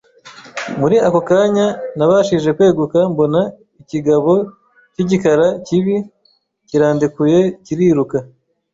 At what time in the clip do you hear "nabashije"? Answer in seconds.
1.97-2.49